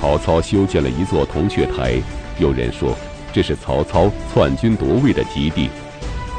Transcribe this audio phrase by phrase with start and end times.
[0.00, 2.00] 曹操修建了一座铜雀台，
[2.38, 2.96] 有人说
[3.32, 5.68] 这是曹操篡军夺位的基地，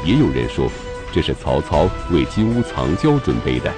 [0.04, 0.66] 也有人说
[1.12, 3.70] 这是曹操为金屋藏娇准备的。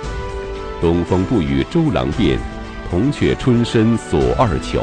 [0.80, 2.38] 东风不与周郎便，
[2.90, 4.82] 铜雀春深锁二乔。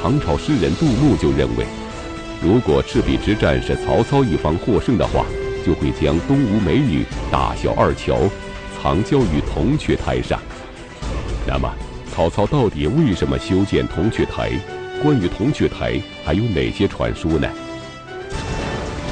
[0.00, 1.66] 唐朝诗人杜牧就认为，
[2.40, 5.26] 如果赤壁之战是曹操一方获胜的话，
[5.66, 8.16] 就会将东吴美女大小二乔
[8.80, 10.40] 藏娇于铜雀台上。
[11.44, 11.68] 那么，
[12.18, 14.50] 曹操到底为什么修建铜雀台？
[15.00, 17.48] 关于铜雀台还有哪些传说呢？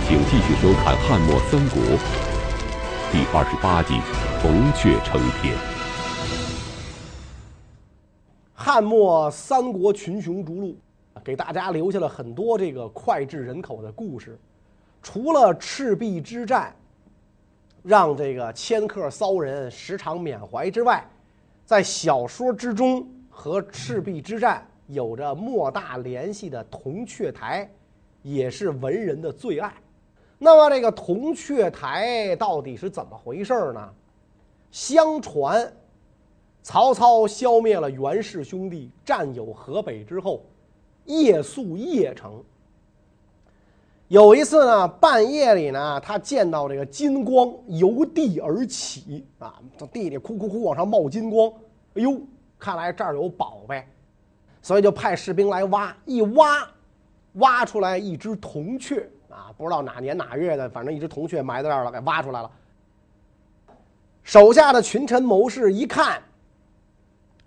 [0.09, 1.81] 请继续收看《汉末三国》
[3.13, 3.95] 第二十八集
[4.43, 5.55] 《铜雀成天》。
[8.53, 10.77] 汉末三国群雄逐鹿，
[11.23, 14.37] 给大家留下了很多这个脍炙人口的故事。
[15.01, 16.75] 除了赤壁之战，
[17.85, 21.09] 让这个迁客骚人时常缅怀之外，
[21.67, 27.69] 在小说之中和赤壁之战有着莫大联系的铜雀台，
[28.23, 29.75] 也是文人的最爱。
[30.39, 33.93] 那么，这个铜雀台到底是怎么回事呢？
[34.71, 35.73] 相传，
[36.63, 40.45] 曹操消灭了袁氏兄弟，占有河北之后，
[41.05, 42.45] 夜宿邺城。
[44.09, 51.51] 有一次呢，半夜里呢，他见到这个金光由地而起啊，从地里哭哭哭往上冒金光，
[51.95, 52.21] 哎呦，
[52.57, 53.85] 看来这儿有宝贝，
[54.63, 56.69] 所以就派士兵来挖，一挖，
[57.35, 62.51] 挖出来一只铜雀啊，不知道哪年哪月的，反正一只铜雀埋在这儿了，给挖出来了。
[64.23, 66.23] 手下的群臣谋士一看，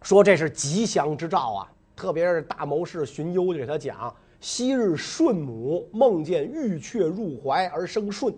[0.01, 4.13] 说这是吉祥之兆啊，特别是大谋士荀攸就给他讲。
[4.39, 8.33] 昔日舜母梦见玉雀入怀而生舜，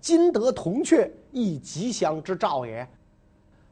[0.00, 2.86] 今得铜雀，亦吉祥之兆也。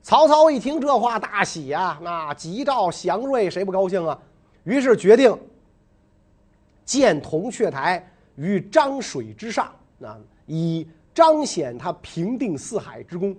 [0.03, 1.99] 曹操一听这话，大喜啊！
[2.01, 4.19] 那吉兆祥瑞，谁不高兴啊？
[4.63, 5.37] 于是决定
[6.85, 13.37] 建铜雀台于漳水之上，那以彰显他平定四海之功。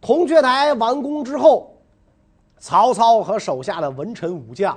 [0.00, 1.76] 铜雀台完工之后，
[2.58, 4.76] 曹操和手下的文臣武将。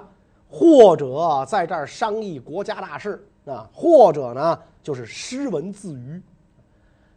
[0.49, 6.21] 或者在这儿商议国家大事啊，或者呢就是诗文自娱。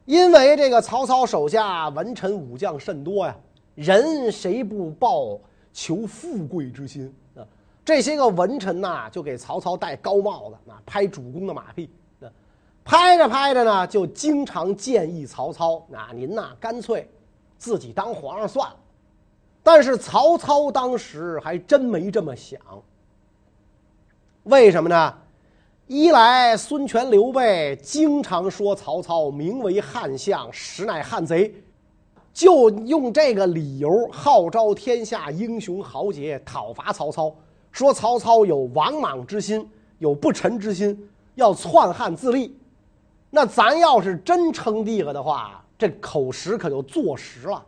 [0.05, 3.37] 因为这个曹操手下文臣武将甚多呀，
[3.75, 5.39] 人谁不抱
[5.73, 7.45] 求富贵之心啊？
[7.85, 11.91] 这些个文臣呐，就给曹操戴高帽子，啊，拍主公的马屁。
[12.85, 17.07] 拍着拍着呢，就经常建议曹操：啊，您呐，干脆
[17.59, 18.77] 自己当皇上算了。
[19.63, 22.59] 但是曹操当时还真没这么想。
[24.45, 25.15] 为什么呢？
[25.87, 31.55] 一来孙权、刘备经常说曹操名为汉相，实乃汉贼，
[32.33, 37.35] 就用这个理由号召天下英雄豪杰讨伐曹操，
[37.73, 39.67] 说曹操有王莽之心，
[39.99, 42.55] 有不臣之心，要篡汉自立。
[43.31, 47.65] 那咱要是真称帝了的话，这口实可就坐实了。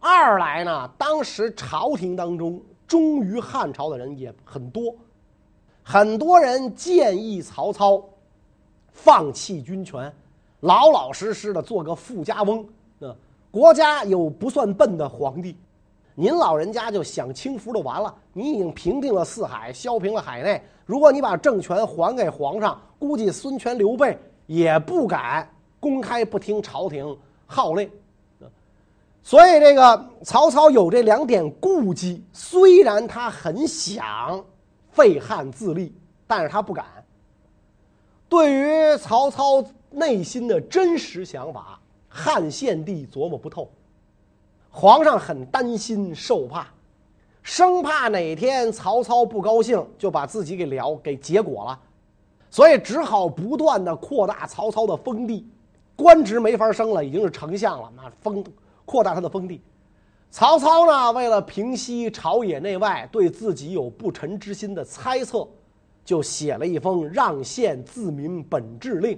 [0.00, 4.94] 二来呢，当时朝廷当中忠于汉朝的人也很多。
[5.86, 8.02] 很多人建议曹操
[8.90, 10.10] 放弃军权，
[10.60, 12.66] 老老实实的做个富家翁。
[13.00, 13.14] 啊，
[13.50, 15.54] 国家有不算笨的皇帝，
[16.14, 18.12] 您老人家就享清福就完了。
[18.32, 20.60] 你已经平定了四海，削平了海内。
[20.86, 25.46] 如果你把政权还给皇上，估计孙权、刘备也不敢
[25.78, 27.90] 公开不听朝廷号令。
[29.22, 34.42] 所以，这个曹操有这两点顾忌，虽然他很想。
[34.94, 35.92] 废汉自立，
[36.26, 36.86] 但是他不敢。
[38.28, 41.78] 对于曹操内心的真实想法，
[42.08, 43.68] 汉献帝琢磨不透。
[44.70, 46.66] 皇上很担心受怕，
[47.42, 51.78] 生怕哪天曹操不高兴，就把自己给了给结果了，
[52.50, 55.46] 所以只好不断的扩大曹操的封地，
[55.94, 58.44] 官职没法升了，已经是丞相了，那封
[58.84, 59.60] 扩大他的封地。
[60.36, 65.46] 曹操呢，为了平息朝野内外对自己有不臣之心的猜测，
[66.04, 69.16] 就写了一封让县自明本志令。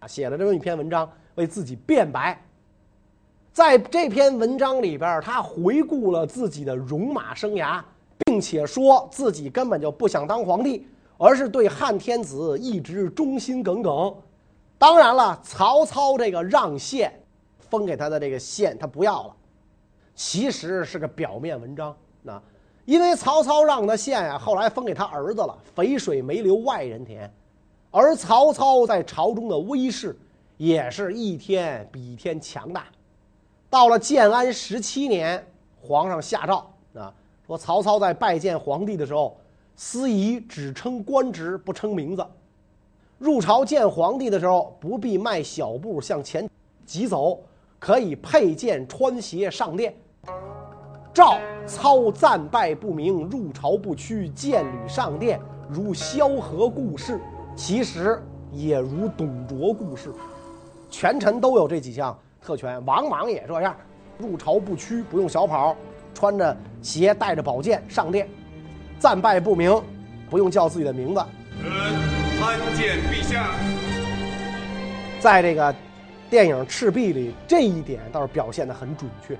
[0.00, 2.38] 啊，写了这么一篇文章，为自己辩白。
[3.54, 7.82] 在这篇文章里边，他回顾了自己的戎马生涯，
[8.26, 14.14] 并且说自己根本就不想当皇帝，而是对汉天子一直忠心耿耿。
[14.76, 17.18] 当然了，曹操这个让县
[17.70, 19.36] 封给他的这个县，他不要了。
[20.22, 22.40] 其实是个表面文章，那
[22.84, 27.32] 因为曹操让的县啊，后来封给他儿子了，肥水没流外人田，
[27.90, 30.14] 而曹操在朝中的威势
[30.58, 32.84] 也是一天比一天强大。
[33.70, 35.42] 到了建安十七年，
[35.80, 37.10] 皇上下诏啊，
[37.46, 39.40] 说曹操在拜见皇帝的时候，
[39.74, 42.22] 司仪只称官职不称名字；
[43.16, 46.46] 入朝见皇帝的时候，不必迈小步向前
[46.84, 47.40] 疾走，
[47.78, 49.94] 可以佩剑穿鞋上殿。
[51.12, 57.20] 赵操赞拜不明，入朝不趋，见履上殿，如萧何故事，
[57.56, 58.22] 其实
[58.52, 60.12] 也如董卓故事。
[60.88, 63.76] 权臣都有这几项特权，王莽也这样，
[64.18, 65.76] 入朝不趋，不用小跑，
[66.14, 68.28] 穿着鞋，带着宝剑上殿，
[68.98, 69.82] 赞拜不明，
[70.28, 71.20] 不用叫自己的名字。
[72.38, 73.50] 参见陛下。
[75.18, 75.74] 在这个
[76.30, 79.36] 电影《赤壁》里，这一点倒是表现的很准确。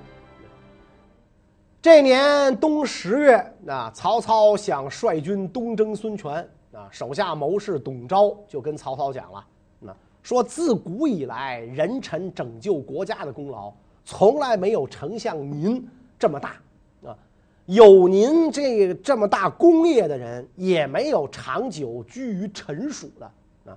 [1.81, 9.43] 这年冬十月，啊，曹操想率军东征孙权，啊，手下谋士董昭就跟曹操讲了，
[9.79, 13.73] 那说自古以来，人臣拯救国家的功劳，
[14.05, 15.83] 从来没有丞相您
[16.19, 16.55] 这么大，
[17.03, 17.17] 啊，
[17.65, 23.25] 有您这这么大功业的人，也没有长久居于臣属的，
[23.65, 23.75] 啊，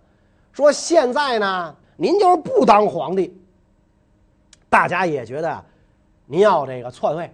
[0.52, 3.34] 说现在呢，您就是不当皇帝，
[4.68, 5.64] 大家也觉得
[6.26, 7.32] 您要这个篡位。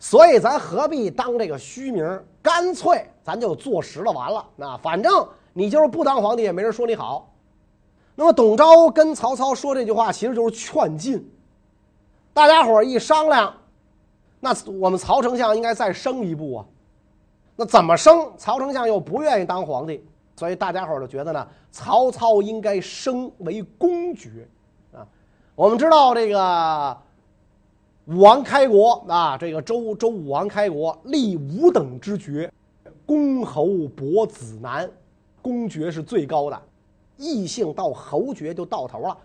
[0.00, 2.20] 所以咱何必当这个虚名？
[2.42, 4.42] 干脆咱就坐实了，完了。
[4.56, 7.30] 那反正你就是不当皇帝，也没人说你好。
[8.14, 11.30] 那么董昭跟曹操说这句话，其实就是劝进。
[12.32, 13.54] 大家伙一商量，
[14.40, 16.64] 那我们曹丞相应该再升一步啊。
[17.54, 18.32] 那怎么升？
[18.38, 20.02] 曹丞相又不愿意当皇帝，
[20.34, 24.48] 所以大家伙就觉得呢，曹操应该升为公爵
[24.94, 25.06] 啊。
[25.54, 26.96] 我们知道这个。
[28.10, 32.52] 武王开国啊，这个周周武王开国立五等之爵，
[33.06, 34.90] 公侯伯子男，
[35.40, 36.60] 公爵是最高的，
[37.16, 39.16] 异姓到侯爵就到头了，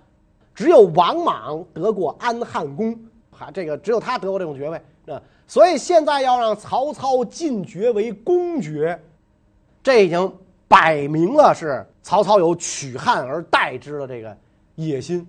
[0.54, 2.96] 只有王莽得过安汉公，
[3.32, 9.02] 哈，这个只有他得过这种爵位啊，所以现在要让曹操进爵为公爵，
[9.82, 10.32] 这已经
[10.68, 14.38] 摆明了是曹操有取汉而代之的这个
[14.76, 15.28] 野心。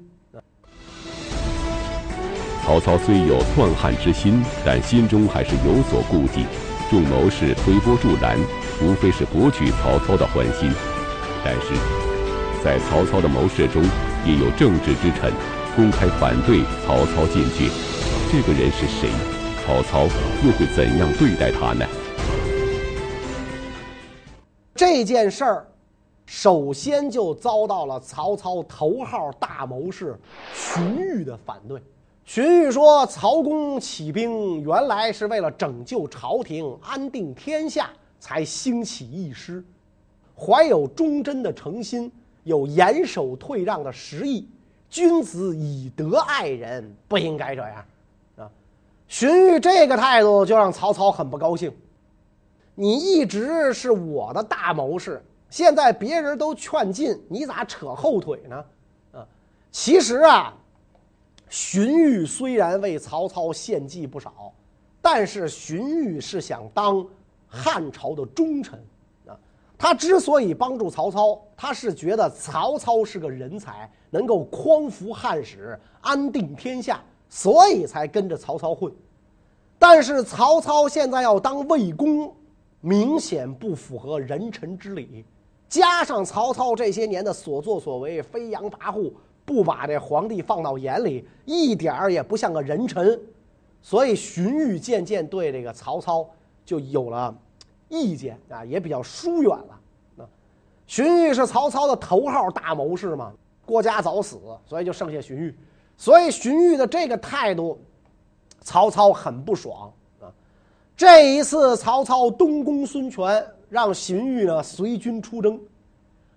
[2.67, 6.45] 曹操虽有篡汉之心，但心中还是有所顾忌。
[6.91, 8.37] 众谋士推波助澜，
[8.83, 10.69] 无非是博取曹操的欢心。
[11.45, 11.75] 但是，
[12.65, 13.85] 在曹操的谋士中，
[14.27, 15.33] 也有正直之臣，
[15.77, 17.71] 公开反对曹操进爵。
[18.33, 19.11] 这个人是谁？
[19.65, 20.03] 曹操
[20.45, 21.87] 又会怎样对待他呢？
[24.75, 25.69] 这件事儿，
[26.27, 30.19] 首先就遭到了曹操头号大谋士
[30.53, 31.81] 荀彧的反对。
[32.26, 37.88] 荀彧说：“曹公起兵原来是为了拯救朝廷、安定天下，
[38.19, 39.64] 才兴起义师，
[40.37, 42.11] 怀有忠贞的诚心，
[42.43, 44.49] 有严守退让的实意。
[44.90, 47.84] 君子以德爱人，不应该这样。”
[48.38, 48.50] 啊，
[49.06, 51.73] 荀彧这个态度就让曹操很不高兴。
[52.75, 58.64] 你一直是我的大谋士，现在别人都劝进，你咋扯后腿呢？
[59.12, 59.25] 啊，
[59.70, 60.52] 其实啊。
[61.49, 64.53] 荀彧虽然为曹操献计不少，
[65.01, 67.07] 但是荀彧是想当
[67.47, 68.79] 汉朝的忠臣
[69.27, 69.39] 啊。
[69.79, 78.93] 他之所以帮助曹操，他是觉得曹操是个人才，能够匡扶汉室、安定天下，所以才跟着曹操混。
[79.79, 82.35] 但是曹操现在要当魏公，
[82.81, 85.25] 明显不符合人臣之礼。
[85.69, 89.12] 加上曹操这些年的所作所为，飞扬跋扈。
[89.47, 93.19] 不把这皇帝放到眼里，一点儿也不像个人臣，
[93.81, 96.29] 所以荀彧渐渐对这个曹操
[96.65, 97.33] 就有了
[97.88, 99.81] 意见啊，也比较疏远了。
[100.19, 100.29] 啊，
[100.88, 103.33] 荀彧是曹操的头号大谋士嘛，
[103.65, 105.55] 郭嘉早死，所以就剩下荀彧，
[105.97, 107.79] 所以荀彧的这个态度，
[108.62, 110.26] 曹操很不爽啊。
[110.97, 115.61] 这一次曹操东攻孙权，让荀彧呢随军出征。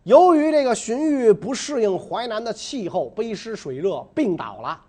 [0.09, 4.81] 由于这个荀彧不适应淮南的气候，背湿水热，病倒了，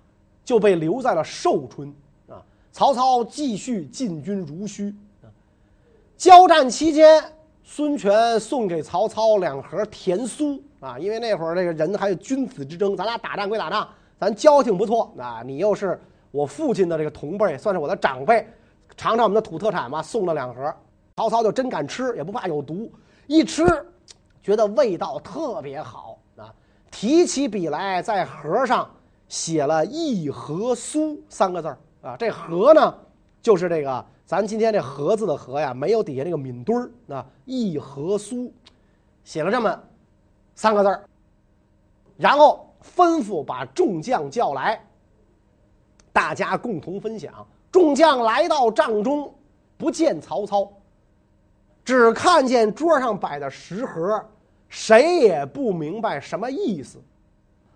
[0.43, 1.95] 就被留在了寿春。
[2.27, 2.41] 啊，
[2.73, 4.95] 曹操继续进军如须。
[6.17, 7.23] 交战期间，
[7.63, 10.59] 孙权送给曹操两盒甜酥。
[10.81, 13.87] 啊，因为那会儿这个人还有君子之争，咱俩打仗归打仗，
[14.19, 15.13] 咱交情不错。
[15.19, 16.01] 啊，你又是
[16.31, 18.49] 我父亲的这个同辈，算是我的长辈，
[18.97, 20.75] 尝尝我们的土特产吧，送了两盒。
[21.19, 22.91] 曹操就真敢吃，也不怕有毒，
[23.27, 23.67] 一吃。
[24.43, 26.55] 觉得味道特别好啊！
[26.91, 28.91] 提起笔来，在盒上
[29.29, 32.17] 写了“一盒酥”三个字儿啊。
[32.17, 32.95] 这盒呢，
[33.43, 37.27] 就是这个咱今天这盒子的盒呀，没有底下那个抿墩儿啊。
[37.45, 38.51] 一盒酥，
[39.25, 39.81] 写了这么
[40.55, 41.05] 三个字儿，
[42.17, 44.83] 然后吩咐把众将叫来，
[46.13, 47.47] 大家共同分享。
[47.71, 49.33] 众将来到帐中，
[49.77, 50.69] 不见曹操，
[51.91, 54.25] 只看见桌上摆的食盒，
[54.69, 57.03] 谁也不明白什么意思。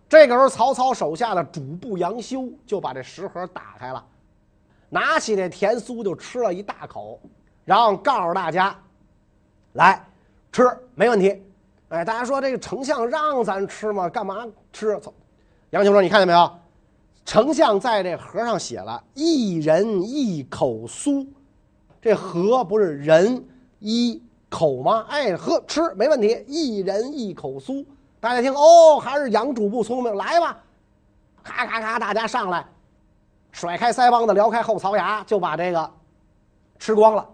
[0.09, 4.05] 这个时候，曹操手下的主簿杨修就把这食盒打开了，
[4.89, 7.21] 拿起这甜酥就吃了一大口，
[7.65, 8.79] 然后告诉大家
[9.75, 10.01] ：“来
[10.53, 10.63] 吃，
[10.95, 11.43] 没问题。”
[11.91, 14.09] 哎，大家说这个丞相让咱吃吗？
[14.09, 14.97] 干嘛吃？
[15.71, 16.49] 杨修说：“你看见没有？
[17.25, 21.27] 丞相在这盒上写了‘一人一口酥’。”
[22.01, 23.43] 这盒不是人
[23.85, 25.05] 一口吗？
[25.11, 27.85] 哎，喝吃没问题，一人一口酥。
[28.19, 30.57] 大家听哦，还是杨主簿聪明，来吧，
[31.43, 32.65] 咔咔咔，大家上来，
[33.53, 35.91] 甩开腮帮子，撩开后槽牙，就把这个
[36.79, 37.29] 吃光了。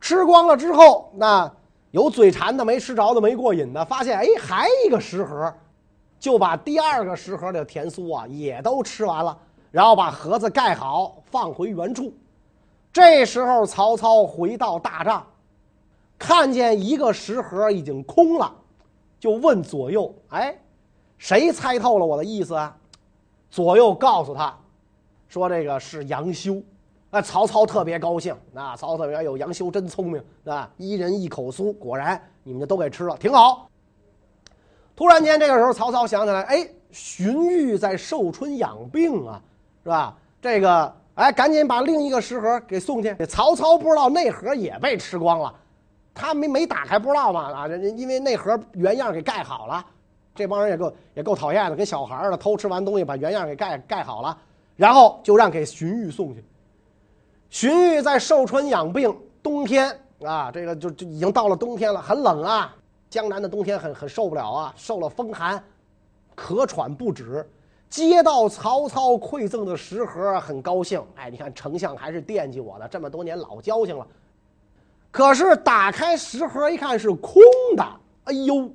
[0.00, 1.48] 吃光了之后，那
[1.92, 5.54] 有嘴馋的，没吃着的，没过瘾的，发现哎，还一个食盒，
[6.18, 9.38] 就把第二个食盒的甜酥啊也都吃完了，
[9.70, 12.12] 然后把盒子盖好，放回原处。
[12.92, 15.24] 这时候，曹操回到大帐，
[16.18, 18.52] 看见一个食盒已经空了，
[19.20, 20.56] 就问左右：“哎，
[21.18, 22.76] 谁猜透了我的意思啊？”
[23.50, 24.56] 左右告诉他，
[25.28, 26.60] 说：“这个是杨修。”
[27.10, 28.36] 那曹操特别高兴。
[28.52, 30.70] 那曹操特别有杨修真聪明啊！
[30.76, 33.68] 一人一口酥，果然你们就都给吃了，挺好。
[34.94, 39.40] 突然间，这个时候曹操想起来：“哎，荀彧在寿春养病啊，
[39.82, 40.16] 是吧？
[40.40, 43.16] 这个。”哎，赶紧把另一个食盒给送去。
[43.24, 45.54] 曹操不知道那盒也被吃光了，
[46.16, 47.66] 他没没打开，不知道嘛啊？
[47.66, 49.84] 人因为那盒原样给盖好了，
[50.34, 54.36] 这帮人也够也够讨厌的，跟小孩似的，偷吃完东西把原样给盖盖好了，
[54.74, 56.42] 然后就让给荀彧送去。
[57.50, 59.94] 荀彧在寿春养病，冬天
[60.24, 62.74] 啊，这个就就已经到了冬天了，很冷啊，
[63.10, 65.62] 江南的冬天很很受不了啊，受了风寒，
[66.34, 67.46] 咳喘不止。
[67.88, 71.00] 接到曹操馈赠的食盒，很高兴。
[71.14, 74.04] 哎，你看丞相还是惦记我的，这么多年老交情了。
[75.16, 77.40] 可是打开食盒一看是空
[77.74, 77.82] 的，
[78.24, 78.70] 哎呦，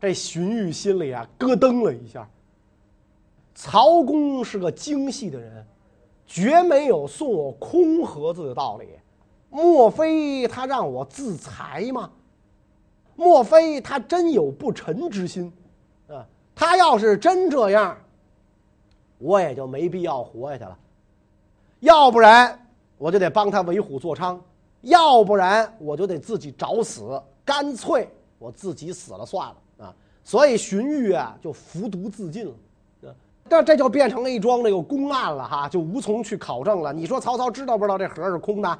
[0.00, 2.28] 这荀彧心里啊咯噔了一下。
[3.54, 5.64] 曹公是个精细的人，
[6.26, 8.88] 绝没有送我空盒子的道理。
[9.48, 12.10] 莫非他让我自裁吗？
[13.14, 15.52] 莫非他真有不臣之心？
[16.08, 17.96] 啊他要是真这样，
[19.18, 20.76] 我也就没必要活下去了。
[21.78, 22.66] 要不然，
[22.96, 24.36] 我就得帮他为虎作伥；
[24.82, 27.20] 要不然，我就得自己找死。
[27.44, 28.08] 干脆
[28.38, 29.94] 我自己死了算了啊！
[30.22, 32.52] 所以荀彧啊，就服毒自尽了。
[33.48, 36.92] 但这就变成了一桩这个公案了哈，就无从去考证了。
[36.92, 38.78] 你说曹操知道不知道这盒是空的，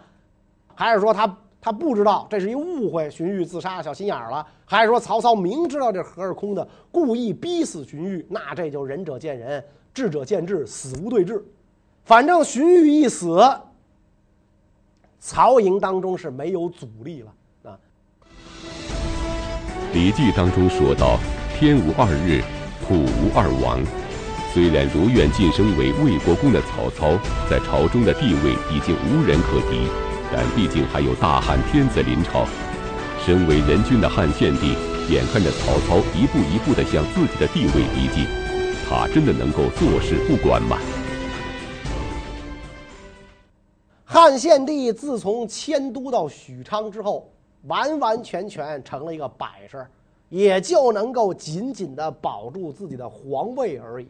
[0.75, 1.37] 还是说他？
[1.61, 8.25] 他不知道这是一误会，荀彧自杀小心眼儿了，还是说曹操明知道这盒是空的，故意逼死荀彧？
[8.29, 9.63] 那这就仁者见仁，
[9.93, 11.45] 智者见智，死无对质。
[12.05, 13.41] 反正荀彧一死，
[15.21, 17.77] 曹营当中是没有阻力了啊。
[19.95, 21.19] 《礼记》当中说到
[21.59, 22.43] ：“天无二日，
[22.87, 23.81] 土无二王。”
[24.55, 27.19] 虽然如愿晋升为魏国公的曹操，
[27.51, 29.89] 在朝中的地位已经无人可敌。
[30.31, 32.47] 但毕竟还有大汉天子临朝，
[33.25, 34.75] 身为人君的汉献帝，
[35.09, 38.27] 眼看着曹操一步一步地向自己的地位逼近，
[38.89, 40.79] 他真的能够坐视不管吗？
[44.21, 47.31] 汉献帝自从迁都到许昌之后，
[47.69, 49.87] 完完全全成了一个摆设，
[50.29, 54.09] 也就能够紧紧地保住自己的皇位而已。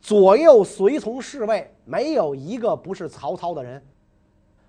[0.00, 3.80] 左右随从侍卫，没有一个不是曹操的人。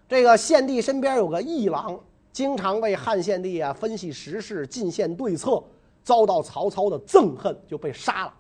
[0.08, 2.00] 这个献帝身边有个议郎，
[2.32, 5.64] 经常为汉献帝啊分析时事、进献对策，
[6.04, 8.34] 遭到曹操的憎恨，就被杀了。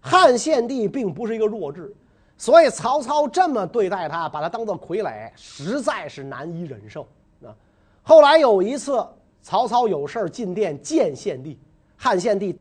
[0.00, 1.94] 汉献帝并不是一个弱智，
[2.38, 7.02] 所以曹操这么对待他，把他当做傀儡，实在是难以忍受。
[7.42, 7.54] 啊，
[8.02, 9.06] 后来有一次，
[9.42, 11.58] 曹操有事进殿见献帝，
[11.96, 12.58] 汉献帝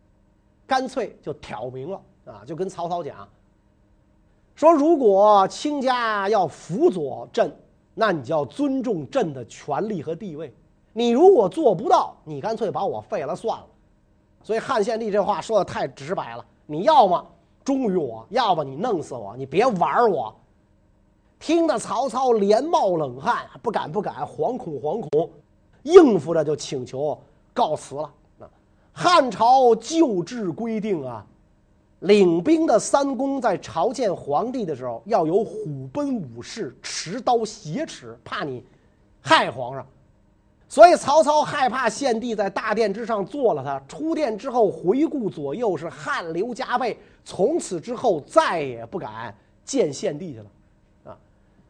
[0.65, 3.27] 干脆就挑明了啊，就跟曹操讲，
[4.55, 7.55] 说如果卿家要辅佐朕。
[7.98, 10.53] 那你就要尊重朕的权力和地位。
[10.91, 13.65] 你如果做不到，你干脆把我废了算了。
[14.44, 16.46] 所以汉献帝这话说的太直白了。
[16.65, 17.25] 你要么
[17.65, 20.34] 忠于我，要不你弄死我，你别玩我。
[21.39, 25.29] 听得曹操连冒冷汗，不敢不敢，惶恐惶恐，
[25.84, 27.19] 应付着就请求
[27.53, 28.10] 告辞了。
[28.93, 31.25] 汉朝旧制规定啊。
[32.01, 38.63] 领兵的三公在朝见皇帝的时候，要有虎贲武士，持刀挟持，怕你
[39.22, 39.86] 害皇上。
[40.67, 50.45] 所以曹操害怕献帝在大殿之上做了他，出殿之后回顾左右是汗流浃背，从此之后再也不敢见献帝去了。
[51.05, 51.17] 啊，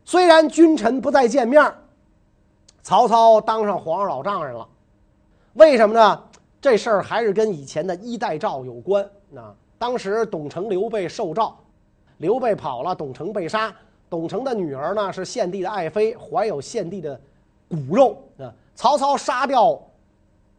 [0.06, 1.74] 虽然君臣不再见面，
[2.82, 4.68] 曹操当上皇上老丈人了。
[5.54, 6.24] 为什么呢？
[6.62, 9.04] 这事儿还是跟以前的衣带诏有关。
[9.36, 11.54] 啊当时董承、刘备受诏，
[12.18, 13.76] 刘备跑了，董承被杀。
[14.10, 17.20] 董承的女儿呢是献帝的爱妃，怀有献帝的
[17.70, 18.18] 骨肉。
[18.40, 19.82] 啊，曹操杀掉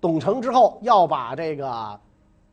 [0.01, 2.01] 董承之后，要把这个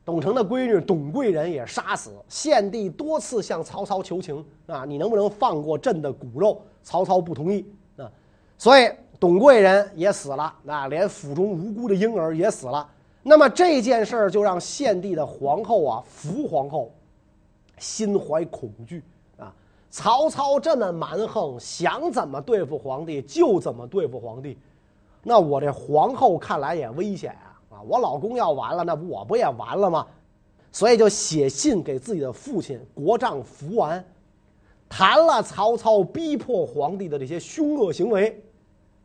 [0.05, 2.11] 董承的闺女董贵人也杀死。
[2.27, 6.61] 献帝多次向曹操求情啊，你能不能放过朕的骨肉？
[6.83, 7.65] 曹操不同意
[7.95, 8.11] 啊，
[8.57, 10.53] 所以董贵人也死了。
[10.67, 12.85] 啊，连府中无辜的婴儿也死了。
[13.21, 16.91] 那么这件事儿就让献帝的皇后啊，伏皇后，
[17.77, 19.01] 心怀恐惧
[19.37, 19.53] 啊。
[19.89, 24.57] 曹操这么蛮横，想怎么对付皇帝就怎么对付皇帝，
[25.23, 27.77] 那我这皇后看来也危险啊！
[27.77, 30.05] 啊，我老公要完了，那我不也完了吗？
[30.71, 34.03] 所以就写信给自己的父亲国丈伏完，
[34.89, 38.43] 谈了曹操逼迫皇帝的这些凶恶行为。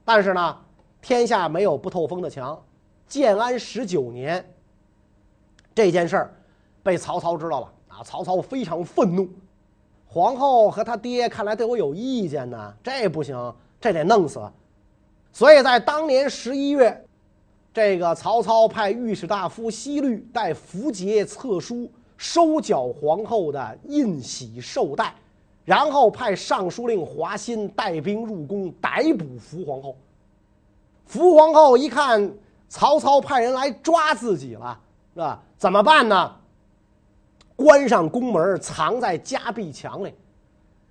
[0.04, 0.56] 但是呢，
[1.00, 2.60] 天下没有不透风的墙。
[3.06, 4.44] 建安十九年，
[5.74, 6.34] 这件事儿
[6.82, 8.02] 被曹操知道了啊！
[8.02, 9.28] 曹操非常愤怒。
[10.06, 14.40] 皇后和他爹看来对我有意见呢，这不行，这得弄死。
[15.32, 17.04] 所以在当年十一月，
[17.72, 25.14] 这个曹操派御史大夫西律带符节册书收缴皇后的印玺绶带，
[25.64, 29.96] 然后派尚书令华歆带兵入宫逮捕伏皇后。
[31.06, 32.30] 伏皇后一看
[32.68, 34.78] 曹操派人来抓自己了，
[35.14, 35.42] 是吧？
[35.56, 36.34] 怎么办呢？
[37.54, 40.12] 关上宫门，藏在夹壁墙里。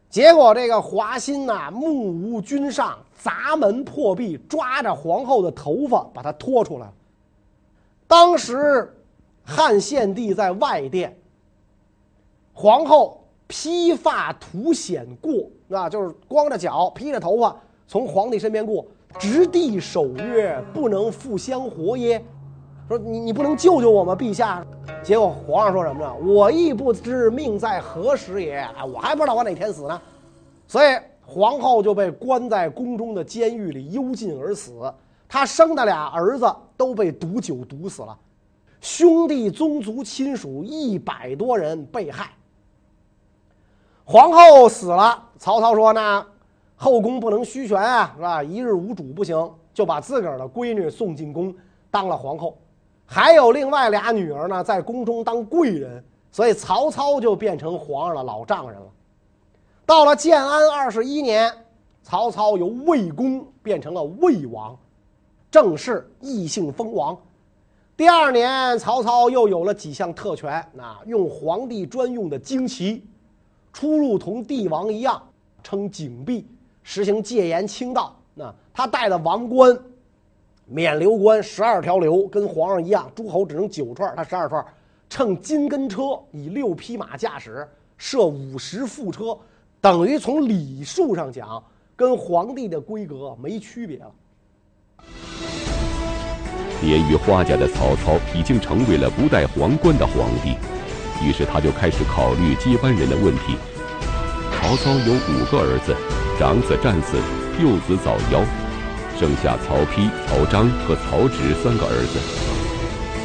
[0.09, 6.93] 结果这个华歆呐，目无君上，砸门破壁，抓着皇后的头发，把她拖出来了。
[8.07, 8.95] 当时
[9.43, 11.17] 汉献帝在外殿，
[12.53, 15.33] 皇后披发图显过，
[15.77, 17.55] 啊，就是光着脚，披着头发
[17.87, 18.85] 从皇帝身边过，
[19.19, 22.23] 执地手曰：“不能复相活耶？”
[22.87, 24.65] 说你你不能救救我吗，陛下？
[25.03, 26.15] 结果皇上说什么呢？
[26.15, 30.01] 我亦不知命在何时也，我还不知道我哪天死呢。
[30.67, 30.97] 所以
[31.29, 34.91] 皇后就被关在宫中的监狱里幽禁而死。
[35.27, 38.17] 她生的俩儿子都被毒酒毒死了，
[38.79, 42.29] 兄弟宗族亲属一百多人被害。
[44.05, 46.25] 皇后死了，曹操说呢，
[46.77, 48.41] 后宫不能虚悬啊，是吧？
[48.41, 51.53] 一日无主不行，就把自个儿的闺女送进宫
[51.91, 52.57] 当了皇后。
[53.05, 58.87] 还有另外俩女儿呢，在宫中当贵人，所以曹操就变成皇上的老丈人了。
[59.87, 61.49] 到了建安二十一年，
[62.03, 64.77] 曹操由魏公变成了魏王，
[65.49, 67.17] 正式异姓封王。
[67.95, 73.01] 第二年，曹操又有了几项特权，啊，用皇帝专用的旌旗，
[73.71, 75.23] 出入同帝王一样，
[75.63, 76.45] 称景弼，
[76.83, 78.13] 实行戒严清道。
[78.33, 79.79] 那他戴的王冠。
[80.65, 83.09] 冕旒冠十二条旒，跟皇上一样。
[83.15, 84.65] 诸侯只能九串，他十二串。
[85.07, 87.65] 乘金根车，以六匹马驾驶，
[87.97, 89.37] 设五十副车，
[89.79, 91.63] 等于从礼数上讲，
[91.95, 94.11] 跟皇帝的规格没区别了。
[96.81, 100.55] 典于花甲的曹操已经成为了不戴皇冠的皇帝，
[101.25, 103.55] 于是他就开始考虑接班人的问题。
[104.51, 105.95] 曹操有五个儿子，
[106.37, 107.17] 长子战死，
[107.61, 108.43] 幼子早夭。
[109.17, 112.19] 剩下曹丕、曹彰和曹植三个儿子。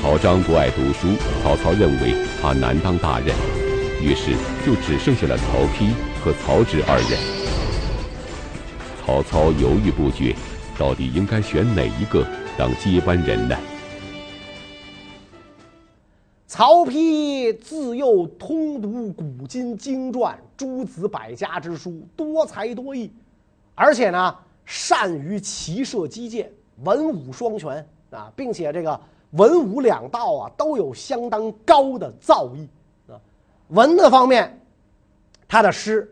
[0.00, 1.08] 曹彰不爱读书，
[1.42, 3.34] 曹操认为他难当大任，
[4.00, 4.32] 于是
[4.64, 5.92] 就只剩下了曹丕
[6.24, 7.18] 和曹植二人。
[9.04, 10.34] 曹操犹豫不决，
[10.78, 12.24] 到底应该选哪一个
[12.56, 13.56] 当接班人呢？
[16.46, 23.10] 曹丕自幼通读古今经传、诸子百家之书，多才多艺，
[23.74, 26.52] 而且呢，善于骑射击剑，
[26.84, 32.68] 文武双全啊，并且这个文武两道啊都有相当高的造诣
[33.12, 33.18] 啊。
[33.68, 34.61] 文的方面，
[35.52, 36.10] 他的诗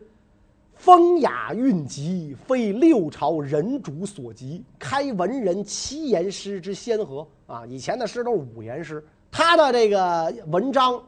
[0.75, 7.65] 风雅韵集，非六朝人主所及，开文人七言诗之先河啊。
[7.65, 10.93] 以前的诗都是五言诗，他的这个文章《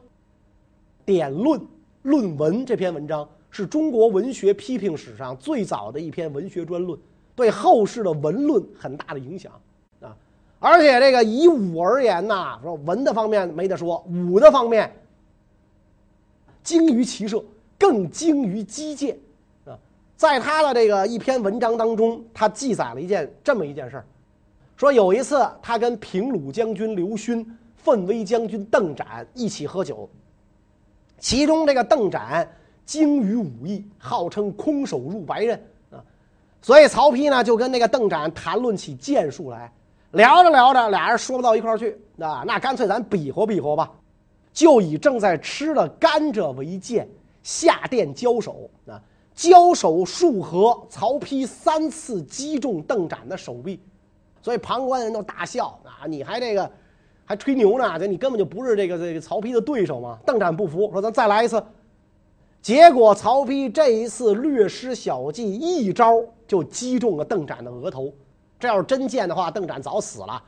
[1.04, 1.64] 典论
[2.02, 6.98] 论文》这篇文章是中国文学批评史上最早的一篇文学专论。
[7.36, 9.52] 对后世的文论很大的影响
[10.00, 10.12] 啊，
[10.58, 14.92] 而且这个以武而言呐，说文的方面没得说，武的方面
[16.64, 17.40] 精于骑射，
[17.84, 19.14] 更精于击剑
[19.66, 19.76] 啊。
[20.16, 24.06] 在他的这个一篇文章当中，他记载了一件这么一件事儿，
[24.74, 30.08] 说有一次他跟平鲁将军刘勋、奋威将军邓展一起喝酒，
[31.18, 32.50] 其中这个邓展
[32.86, 36.02] 精于武艺，号称空手入白刃啊。
[36.62, 39.70] 所以曹丕呢就跟那个邓展谈论起剑术来，
[40.12, 43.92] 聊着聊着，俩人说不到一块儿去啊，那干脆咱比划比划吧，
[44.54, 47.06] 就以正在吃的甘蔗为剑，
[47.44, 49.00] 下殿交手啊。
[49.36, 53.80] 交手数合，曹丕三次击中邓展的手臂，
[54.40, 56.06] 所以旁观人都大笑啊！
[56.06, 56.70] 你还这个
[57.24, 57.98] 还吹牛呢？
[57.98, 60.16] 这你根本就不是这个这个曹丕的对手嘛！
[60.24, 61.60] 邓展不服，说咱再来一次。
[62.62, 68.14] 结果曹丕这一次略施小计，一招就击中了邓展的额头。
[68.60, 70.40] 这要是真剑的话，邓展早死了。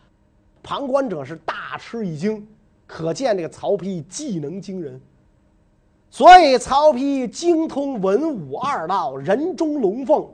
[0.63, 2.47] 旁观者是大吃一惊，
[2.87, 5.01] 可见这个曹丕技能惊人。
[6.11, 10.27] 所以曹丕精通文武二道，人中龙凤，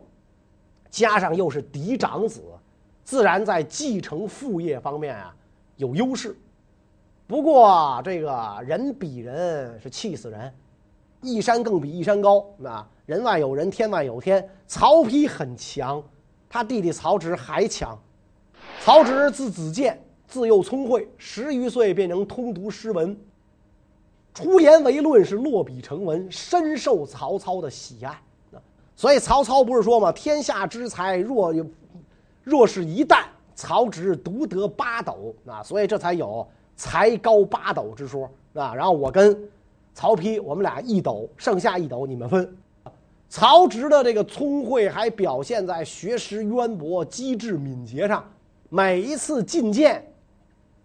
[0.91, 2.41] 加上又是嫡长子，
[3.03, 5.35] 自然在继承父业方面啊
[5.77, 6.37] 有优势。
[7.27, 10.53] 不过这个人比人是气死人，
[11.23, 12.45] 一山更比一山高。
[12.59, 14.49] 那人外有人，天外有天。
[14.67, 16.03] 曹丕很强，
[16.49, 17.99] 他弟弟曹植还强。
[18.85, 23.17] 曹植字子建，自幼聪慧，十余岁便能通读诗文。
[24.35, 28.19] 出言为论是落笔成文，深受曹操的喜爱。
[28.95, 30.13] 所以曹操不是说吗？
[30.13, 31.67] 天下之才若有，
[32.43, 35.63] 若是一旦，曹植独得八斗啊！
[35.63, 38.75] 所以这才有才高八斗之说啊。
[38.75, 39.37] 然后我跟
[39.93, 42.57] 曹丕，我们俩一斗，剩下一斗你们分。
[43.29, 48.25] 曹植的这个聪慧还表现在学识渊博、机智敏捷上。
[48.69, 50.07] 每一次进谏，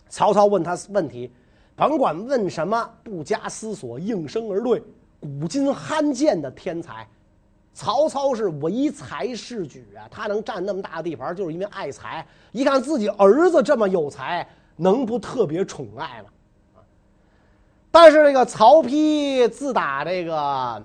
[0.10, 1.32] 曹操问他问题。
[1.78, 4.84] 甭管问什么，不加思索，应声而对。
[5.22, 7.08] 古今罕见的天才，
[7.72, 10.10] 曹操是唯才是举啊！
[10.10, 12.26] 他能占那么大的地盘，就是因为爱才。
[12.52, 16.82] 一看自己儿子这么有才，能不特别宠爱吗？
[17.92, 20.84] 但是这个曹丕自打这个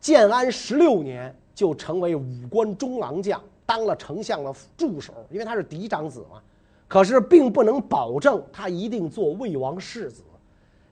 [0.00, 6.42] 建安十六年，就成为武官中郎将，当了丞相的助手，因为他是嫡长子嘛。
[6.86, 10.22] 可是并不能保证他一定做魏王世子，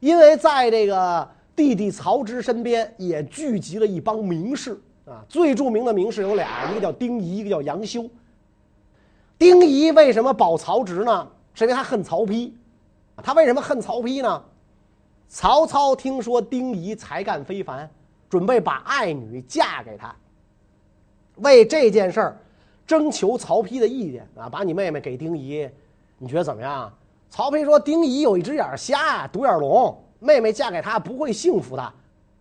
[0.00, 5.24] 因为在这个弟弟曹植身边也聚集了一帮名士啊。
[5.28, 8.08] 最著名的名士有俩，一个叫丁仪，一个叫杨修。
[9.38, 11.28] 丁仪为什么保曹植呢？
[11.54, 12.50] 是因为他恨曹丕。
[13.22, 14.42] 他为什么恨曹丕呢？
[15.28, 17.88] 曹操听说丁仪才干非凡，
[18.28, 20.14] 准备把爱女嫁给他。
[21.36, 22.38] 为这件事儿，
[22.86, 25.68] 征求曹丕的意见啊，把你妹妹给丁仪。
[26.22, 26.88] 你觉得怎么样？
[27.28, 31.92] 曹丕说：“丁仪有一只眼瞎，独眼龙，妹妹嫁给他不会幸福的。”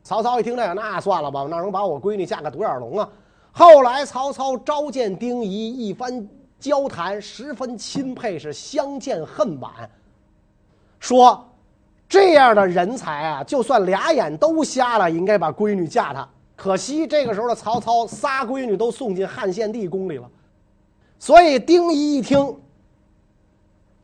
[0.03, 3.09] 曹操一听这个，那算了吧，哪能把我闺女嫁给独眼龙啊？
[3.51, 6.27] 后来曹操召见丁仪，一番
[6.59, 9.71] 交谈，十分钦佩，是相见恨晚。
[10.99, 11.43] 说
[12.07, 16.29] 这样的人才啊，就算俩眼都瞎了，应该把闺女嫁他。
[16.55, 20.29] 可惜这个时候的曹操，仨闺女都送进汉献帝宫里了，
[21.17, 22.55] 所以丁仪一听。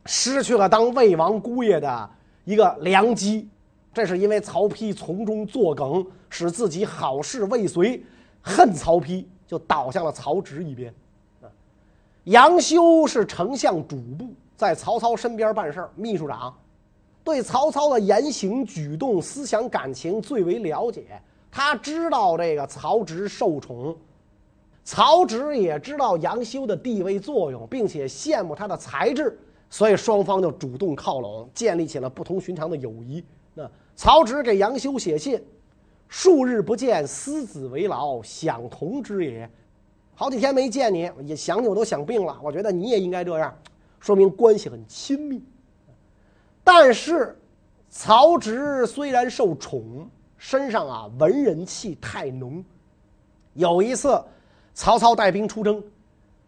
[0.07, 2.09] 失去了当魏王姑爷的
[2.45, 3.47] 一个良机，
[3.93, 8.01] 这是因为曹丕从中作梗，使自己好事未遂，
[8.41, 10.93] 恨曹丕，就倒向了曹植一边。
[12.23, 16.57] 杨修是丞相主簿，在曹操身边办事，秘书长，
[17.23, 21.21] 对曹操的言行举动、思想感情最为了解。
[21.51, 23.95] 他知道这个曹植受宠，
[24.85, 29.37] 曹植也知道杨修的地位作用，并且羡慕他的才智。
[29.69, 33.23] 所以双方就主动靠拢，建立起了不同寻常的友谊。
[33.53, 35.43] 那曹植给杨修写信
[36.07, 39.49] ：“数日不见，思子为劳，想同之也。”
[40.15, 42.39] 好几天没见你，也想你，我都想病了。
[42.41, 43.55] 我觉得你也应该这样，
[43.99, 45.43] 说明关系很亲密。
[46.63, 47.37] 但是
[47.89, 52.63] 曹植虽然受宠，身上啊文人气太浓。
[53.53, 54.19] 有一次，
[54.73, 55.83] 曹操带兵出征，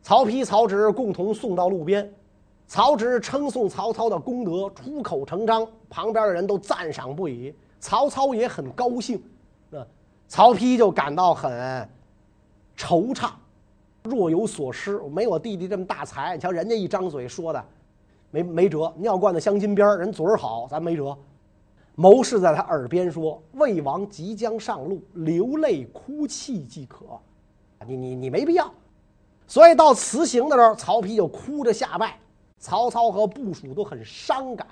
[0.02, 2.12] 曹丕、曹植共同送到路边。
[2.70, 7.52] 曹植称颂曹操的功德，出口成章，旁边的人都赞赏不已。
[7.80, 9.20] 曹操也很高兴，
[9.72, 9.84] 那
[10.28, 11.52] 曹丕就感到很
[12.78, 13.32] 惆怅，
[14.04, 15.00] 若有所失。
[15.10, 17.66] 没我弟弟这么大才，你瞧人家一张嘴说的，
[18.30, 21.18] 没没辙，尿灌在镶金边人嘴儿好，咱没辙。
[21.96, 27.04] 谋士在他耳边说：“魏王即将上路，流泪哭泣即可。
[27.88, 28.72] 你你你没必要。”
[29.48, 32.20] 所以到辞行的时候，曹丕就哭着下拜。
[32.60, 34.68] 曹操和部属都很伤感，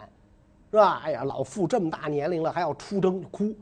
[0.69, 1.01] 是吧？
[1.03, 3.55] 哎呀，老父这么大年龄了还要出征哭，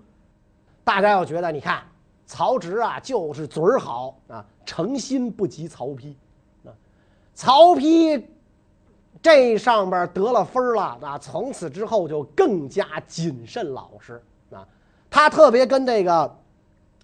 [0.84, 1.84] 大家要觉得，你看
[2.26, 6.16] 曹植啊，就是嘴儿好啊，诚心不及曹丕。
[6.66, 6.74] 啊，
[7.36, 8.24] 曹丕
[9.22, 14.68] 这上边得了分了啊，从此之后就更加谨慎老实啊。
[15.10, 16.36] 他特别跟这个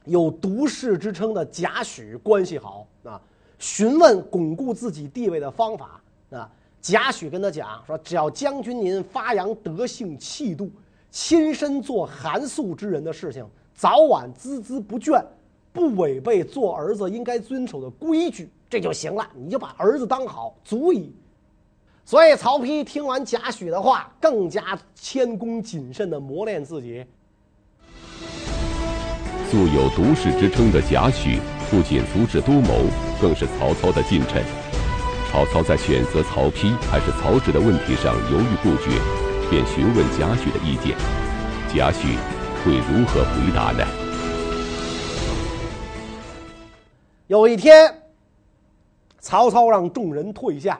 [0.06, 3.22] 有独士之称的贾诩关系好啊。
[3.60, 6.50] 询问巩固自己地位的方法啊。
[6.82, 10.72] 贾诩跟他讲说：“只要将军您发扬德性气度，
[11.12, 15.24] 亲身做寒素之人的事情，早晚孜孜不倦，
[15.72, 19.28] 不违背做儿子应该遵守的规矩，这就行了。
[19.36, 21.14] 你就把儿子当好，足矣。”
[22.04, 27.06] 所以曹丕听完贾诩的话，更加谦恭谨慎地磨练自己。
[29.52, 31.40] 素有独士之称的贾诩，
[31.70, 32.86] 不仅足智多谋，
[33.22, 34.44] 更是曹操的近臣。
[35.32, 38.92] 曹操在选择曹丕还是曹植的问题上犹豫不决，
[39.50, 40.98] 便询问贾诩的意见。
[41.70, 42.18] 贾诩
[42.66, 43.88] 会如何回答呢？
[47.28, 48.04] 有一天，
[49.20, 50.78] 曹操让众人退下。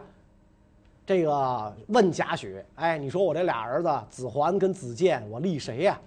[1.06, 5.98] 这个问贾诩，哎，你说我这俩儿子子桓跟子建，我立谁呀？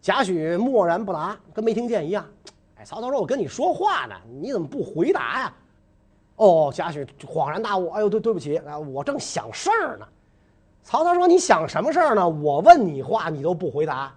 [0.00, 2.24] 贾诩默然不答，跟没听见一样。
[2.76, 5.52] 哎，曹操说：“我跟你说话呢，你怎么不回答呀？”
[6.42, 10.06] 哦，贾诩恍然大悟，哎呦，对对不起啊，我正想事儿呢。
[10.82, 12.28] 曹操说：“你想什么事儿呢？
[12.28, 14.12] 我问你话，你都不回答。”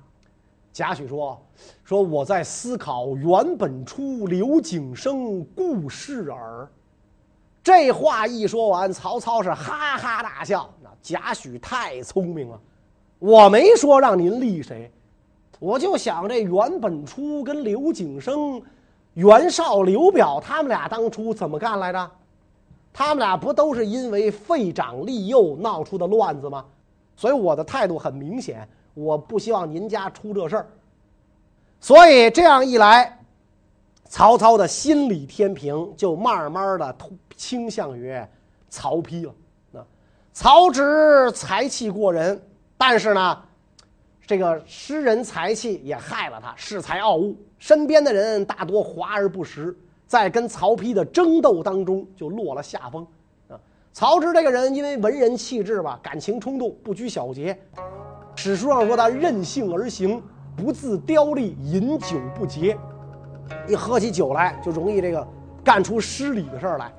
[0.74, 1.40] 贾诩说
[1.86, 6.68] ：“说我在思考袁本初、刘景升故事耳。”
[7.64, 10.68] 这话一说完，曹操是哈哈大笑。
[10.82, 12.60] 那贾诩太聪明了，
[13.20, 14.92] 我没说让您立谁，
[15.60, 18.60] 我就想这袁本初跟刘景升、
[19.16, 22.12] 袁绍、刘表他们俩当初怎么干来着？
[22.94, 26.64] 他们俩不都是因为废长立幼闹出的乱子吗？
[27.16, 30.68] 所以我的态度很明显，我不希望您家出这事儿。
[31.82, 33.12] 所以这样一来。
[34.08, 36.96] 曹操的心理天平就慢慢的
[37.36, 38.18] 倾向于
[38.70, 39.34] 曹丕了。
[39.72, 39.86] 那
[40.32, 42.40] 曹植才气过人，
[42.78, 43.42] 但是呢，
[44.26, 49.76] 这个诗人才气也害了他，恃才傲物，身边的人大多华而不实，
[50.08, 53.06] 在跟曹丕的争斗当中就落了下风。
[53.50, 53.60] 啊，
[53.94, 57.56] 曹植这个人因为文人气质吧，感情冲动，不拘小节。
[58.36, 60.22] 史书上说他任性而行，
[60.58, 62.76] 不自雕丽，饮酒不节。
[63.68, 65.26] 一喝起酒来，就容易这个
[65.64, 66.92] 干出失礼的事儿来，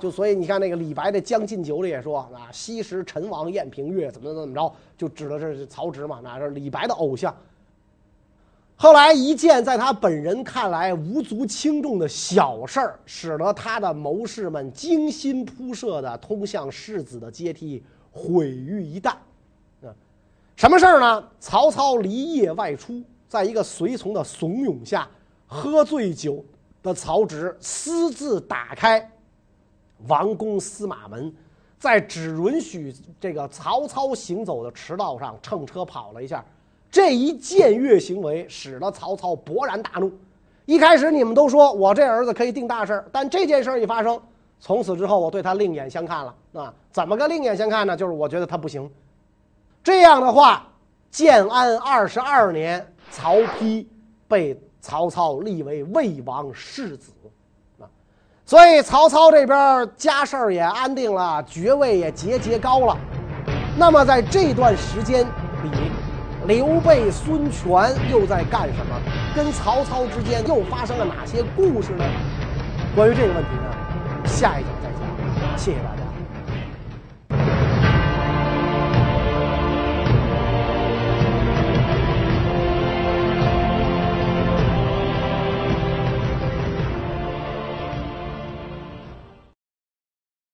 [0.00, 7.34] 就所以你看那个李白的《将进酒》里也说啊，昔时陈王宴平乐，怎么怎么着，就指的是曹植嘛，那是李白的偶像。
[8.76, 19.10] 后来一件在他本人看来无足轻重的小事儿，使得他的谋士们精心铺设的通向世子的阶梯毁于一旦。
[19.82, 19.88] 啊，
[20.56, 21.28] 什么事儿呢？
[21.40, 25.08] 曹操离夜外出，在一个随从的怂恿下。
[25.48, 26.44] 喝醉酒
[26.82, 29.08] 的曹植私自打开
[30.08, 31.32] 王宫司马门，
[31.78, 36.44] 在只允许这个曹操行走的驰道上乘车跑了一下，
[36.90, 40.12] 这一僭越行为使得曹操勃然大怒。
[40.64, 44.20] 一开始你们都说我这儿子可以定大事，但这件事一发生，
[44.60, 46.74] 从此之后我对他另眼相看了啊！
[46.90, 47.96] 怎么个另眼相看呢？
[47.96, 48.90] 就是我觉得他不行。
[49.84, 50.66] 这样的话，
[51.10, 53.86] 建安二十二年，曹丕
[54.28, 54.60] 被。
[54.78, 57.10] 曹操立为魏王世子，
[58.48, 62.96] 所以曹操这边家事儿也安定了，爵位也节节高了。
[63.76, 65.26] 那么在这段时间
[65.64, 65.70] 里，
[66.46, 68.94] 刘备、孙权又在干什么？
[69.34, 72.04] 跟曹操之间又发生了哪些故事呢？
[72.94, 75.58] 关于这个问题呢，下一讲再讲。
[75.58, 76.05] 谢谢大家。